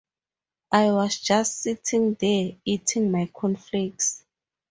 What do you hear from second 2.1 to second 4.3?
there eating my cornflakes.